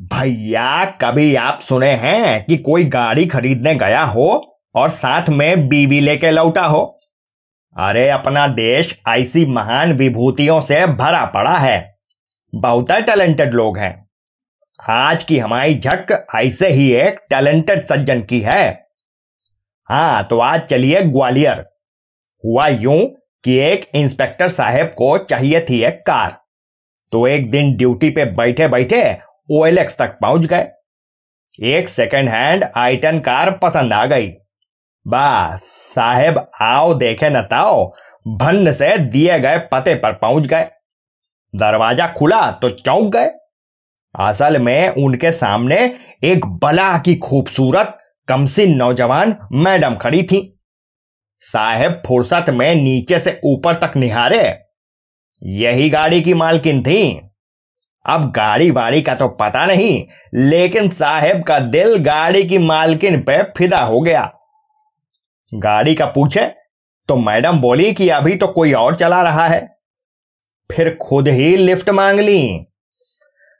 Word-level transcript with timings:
भैया, 0.00 0.84
कभी 0.84 1.34
आप 1.34 1.60
सुने 1.60 1.90
हैं 1.90 2.44
कि 2.44 2.56
कोई 2.56 2.84
गाड़ी 2.84 3.26
खरीदने 3.26 3.74
गया 3.74 4.02
हो 4.02 4.58
और 4.74 4.90
साथ 4.90 5.28
में 5.28 5.68
बीवी 5.68 6.00
लेके 6.00 6.30
लौटा 6.30 6.66
हो? 6.66 6.98
अरे, 7.76 8.08
अपना 8.08 8.46
देश 8.46 9.00
ऐसी 9.08 9.46
महान 9.46 9.92
विभूतियों 9.92 10.60
से 10.60 10.86
भरा 10.86 11.24
पड़ा 11.24 11.56
है। 11.56 11.98
बहुत 12.54 12.92
टैलेंटेड 12.92 13.54
लोग 13.54 13.78
हैं। 13.78 14.08
आज 14.90 15.24
की 15.24 15.38
हमारी 15.38 15.74
झक 15.74 16.26
ऐसे 16.36 16.68
ही 16.68 16.92
एक 16.92 17.20
टैलेंटेड 17.30 17.84
सज्जन 17.84 18.22
की 18.22 18.40
है। 18.40 18.86
हाँ 19.84 20.24
तो 20.24 20.38
आज 20.38 20.60
चलिए 20.60 21.02
ग्वालियर। 21.02 21.64
हुआ 22.44 22.68
यूँ 22.68 23.06
कि 23.44 23.58
एक 23.58 23.90
इंस्पेक्टर 23.94 24.48
साहब 24.48 24.86
को 24.86 25.18
चाहिए 25.18 25.60
थी 25.60 25.84
एक 25.84 26.04
कार। 26.06 26.40
तो 27.12 27.26
एक 27.26 27.50
दिन 27.50 27.76
ड्यूटी 27.76 28.10
पे 28.10 28.24
बैठे 28.24 28.68
बैठे 28.68 29.33
ओएलएक्स 29.48 29.98
तक 29.98 30.18
पहुँच 30.22 30.46
गए। 30.46 30.66
एक 31.72 31.88
सेकेंड 31.88 32.28
हैंड 32.28 32.64
आइटन 32.76 33.18
कार 33.18 33.50
पसंद 33.62 33.92
आ 33.92 34.04
गई। 34.06 34.28
बस, 35.06 35.62
साहेब, 35.94 36.38
आओ 36.62 36.94
देखे 36.94 37.28
न 37.30 37.42
ताओ, 37.42 37.84
भन्न 38.26 38.72
से 38.72 38.96
दिए 38.98 39.38
गए 39.40 39.58
पते 39.72 39.94
पर 39.94 40.12
पहुँच 40.12 40.46
गए। 40.46 40.68
दरवाज़ा 41.54 42.06
खुला 42.08 42.50
तो 42.52 42.70
चौंक 42.70 43.12
गए। 43.12 43.30
असल 44.14 44.58
में 44.58 44.88
उनके 44.88 45.32
सामने 45.32 45.76
एक 46.24 46.46
बला 46.62 46.96
की 46.98 47.14
खूबसूरत, 47.16 47.98
कमसिन 48.28 48.74
नौजवान 48.76 49.36
मैडम 49.52 49.96
खड़ी 49.96 50.22
थी। 50.22 50.40
साहेब, 51.42 52.02
फुर्सत 52.06 52.46
में 52.48 52.74
नीचे 52.74 53.18
से 53.18 53.40
ऊपर 53.44 53.74
तक 53.74 53.96
निहारे। 53.96 54.42
यही 55.42 55.88
गाड़ी 55.90 56.20
की 56.22 56.34
मालकिन 56.34 56.82
थी। 56.82 57.20
अब 58.06 58.30
गाड़ी 58.30 58.70
वाड़ी 58.70 59.02
का 59.02 59.14
तो 59.14 59.28
पता 59.28 59.66
नहीं, 59.66 60.06
लेकिन 60.34 60.88
साहेब 60.88 61.42
का 61.42 61.58
दिल 61.58 61.96
गाड़ी 61.96 62.42
की 62.44 62.58
मालकिन 62.58 63.20
पे 63.22 63.42
फिदा 63.42 63.76
हो 63.76 64.00
गया। 64.00 64.32
गाड़ी 65.54 65.94
का 65.94 66.06
पूछे 66.06 66.46
तो 67.08 67.16
मैडम 67.16 67.58
बोली 67.58 67.92
कि 67.92 68.08
अभी 68.08 68.36
तो 68.36 68.46
कोई 68.46 68.72
और 68.72 68.96
चला 68.96 69.22
रहा 69.22 69.46
है? 69.48 69.76
फिर 70.72 70.98
खुद 71.02 71.28
ही 71.28 71.56
लिफ्ट 71.56 71.90
मांग 71.90 72.20
ली। 72.20 72.66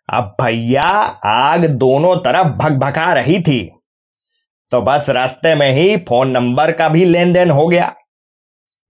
अब 0.09 0.37
भैया 0.41 0.89
आग 1.25 1.65
दोनों 1.67 2.17
तरफ़ 2.17 2.47
भगभगा 2.47 3.13
रही 3.13 3.41
थी। 3.41 3.61
तो 4.73 4.81
बस 4.83 5.11
रास्ते 5.11 5.55
में 5.55 5.73
ही 5.73 5.97
फ़ोन 5.97 6.31
नंबर 6.31 6.73
का 6.73 6.89
भी 6.89 7.05
लेन 7.05 7.33
देन 7.33 7.51
हो 7.51 7.67
गया। 7.69 7.95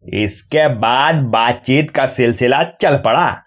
इसके 0.04 0.68
बाद 0.68 1.22
बातचीत 1.24 1.90
का 1.90 2.06
सिलसिला 2.06 2.62
चल 2.62 2.96
पड़ा। 2.96 3.43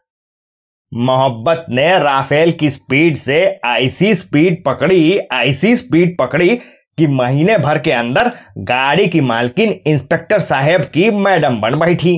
मोहब्बत 0.91 1.65
ने 1.69 1.87
राफेल 1.99 2.51
की 2.51 2.69
स्पीड 2.69 3.17
से 3.17 3.39
ऐसी 3.65 4.13
स्पीड 4.15 4.63
पकड़ी 4.65 5.17
ऐसी 5.17 5.75
स्पीड 5.75 6.17
पकड़ी 6.17 6.55
कि 6.97 7.07
महीने 7.07 7.57
भर 7.57 7.79
के 7.79 7.91
अंदर 7.91 8.31
गाड़ी 8.57 9.07
की 9.07 9.21
मालकिन 9.21 9.71
इंस्पेक्टर 9.87 10.39
साहब 10.39 10.81
की 10.83 11.09
मैडम 11.11 11.59
बन 11.61 11.79
बैठी। 11.79 12.15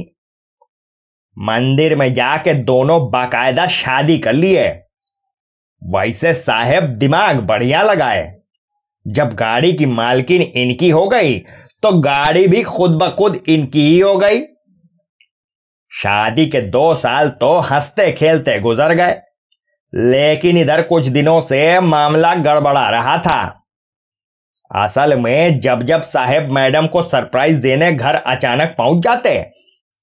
मंदिर 1.37 1.95
में 1.95 2.13
जाके 2.13 2.53
दोनों 2.53 2.99
बाकायदा 3.11 3.65
शादी 3.67 4.17
कर 4.17 4.33
लिए। 4.33 4.67
वैसे 5.81 6.33
साहेब 6.33 6.83
दिमाग 6.83 7.39
बढ़िया 7.39 7.81
लगाए। 7.83 8.31
जब 9.05 9.33
गाड़ी 9.33 9.73
की 9.73 9.85
मालकिन 9.85 10.41
इनकी 10.41 10.89
हो 10.89 11.07
गई 11.07 11.37
तो 11.83 11.91
गाड़ी 11.99 12.47
भी 12.47 12.63
खुद 12.63 12.91
ब 12.91 13.09
खुद 13.15 13.39
इनकी 13.49 13.81
ही 13.81 13.99
हो 13.99 14.15
गई। 14.17 14.39
शादी 15.91 16.45
के 16.45 16.61
दो 16.61 16.95
साल 16.95 17.29
तो 17.29 17.59
हँसते 17.59 18.11
खेलते 18.11 18.59
गुजर 18.59 18.93
गए। 18.93 19.21
लेकिन 19.95 20.57
इधर 20.57 20.81
कुछ 20.81 21.05
दिनों 21.05 21.41
से 21.41 21.79
मामला 21.79 22.35
गड़बड़ा 22.35 22.89
रहा 22.89 23.17
था। 23.17 23.63
असल 24.75 25.17
में 25.17 25.59
जब 25.59 25.83
जब 25.83 26.01
साहेब 26.01 26.51
मैडम 26.51 26.87
को 26.87 27.03
सरप्राइज़ 27.03 27.61
देने 27.61 27.91
घर 27.91 28.15
अचानक 28.15 28.75
पहुँच 28.77 29.03
जाते, 29.03 29.51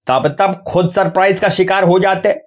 तब 0.06 0.37
तब 0.38 0.65
खुद 0.69 0.91
सरप्राइज़ 0.91 1.41
का 1.41 1.49
शिकार 1.49 1.84
हो 1.84 1.99
जाते। 1.99 2.41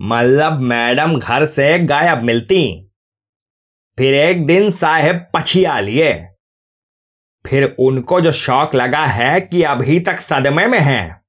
मतलब 0.00 0.60
मैडम 0.60 1.18
घर 1.18 1.46
से 1.46 1.78
गायब 1.78 2.22
मिलती। 2.22 2.90
फिर 3.98 4.14
एक 4.14 4.46
दिन 4.46 4.70
साहेब 4.70 5.26
पछिया 5.36 5.80
लिए। 5.80 6.26
फिर 7.46 7.76
उनको 7.78 8.20
जो 8.20 8.32
शौक 8.32 8.74
लगा 8.74 9.04
है 9.04 9.40
कि 9.40 9.62
अभी 9.62 10.00
तक 10.00 10.20
सदमे 10.20 10.66
में 10.66 10.80
है। 10.80 11.19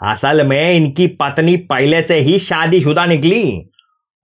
असल 0.00 0.46
में 0.46 0.72
इनकी 0.72 1.06
पत्नी 1.20 1.56
पहले 1.56 2.02
से 2.02 2.18
ही 2.18 2.38
शादीशुदा 2.38 3.06
निकली। 3.06 3.70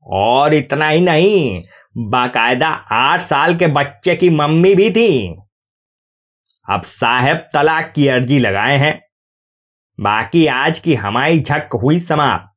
और 0.07 0.55
इतना 0.55 0.89
ही 0.89 1.01
नहीं, 1.01 1.63
बाकायदा 1.97 2.69
आठ 2.93 3.21
साल 3.21 3.57
के 3.57 3.67
बच्चे 3.67 4.15
की 4.17 4.31
मम्मी 4.31 4.75
भी 4.75 4.91
थी। 4.91 5.37
अब 6.69 6.83
साहेब 6.83 7.37
तलाक 7.55 7.93
की 7.97 8.09
अर्जी 8.09 8.39
लगाए 8.39 8.77
हैं। 8.77 9.01
बाकी 9.99 10.47
आज 10.47 10.79
की 10.79 10.95
हमारी 10.95 11.41
झक 11.41 11.79
हुई 11.83 11.99
समाप्त। 11.99 12.53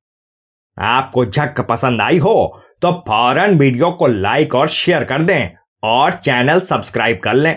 आपको 0.78 1.25
झक 1.25 1.62
पसंद 1.62 2.02
आई 2.02 2.18
हो 2.18 2.62
तो 2.81 2.91
फ़ौरन 3.08 3.58
वीडियो 3.58 3.91
को 3.91 4.08
लाइक 4.08 4.56
और 4.56 4.68
शेयर 4.68 5.03
कर 5.03 5.22
दें 5.22 5.50
और 5.84 6.13
चैनल 6.13 6.59
सब्सक्राइब 6.59 7.19
कर 7.19 7.34
लें। 7.34 7.56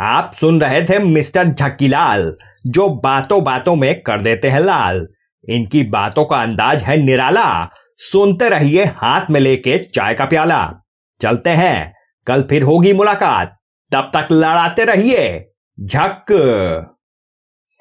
आप 0.00 0.32
सुन 0.34 0.60
रहे 0.60 0.82
थे 0.82 0.98
मिस्टर 0.98 1.44
झक्कीलाल, 1.48 2.36
जो 2.66 2.88
बातों 2.88 3.44
बातों 3.44 3.76
में 3.76 4.02
कर 4.02 4.20
देते 4.22 4.48
हैं 4.48 4.60
लाल। 4.60 5.06
इनकी 5.48 5.82
बातों 5.82 6.24
का 6.24 6.42
अंदाज 6.42 6.82
है 6.82 6.96
निराला। 6.96 7.70
सुनते 7.98 8.48
रहिए 8.48 8.84
हाथ 8.84 9.20
में 9.30 9.40
लेके 9.40 9.78
चाय 9.78 10.14
का 10.14 10.24
प्याला। 10.24 10.74
चलते 11.22 11.50
हैं। 11.50 11.94
कल 12.26 12.42
फिर 12.42 12.62
होगी 12.62 12.92
मुलाकात। 12.92 13.56
तब 13.92 14.10
तक 14.16 14.28
लड़ाते 14.32 14.84
रहिए। 14.84 15.50
झक। 15.80 16.24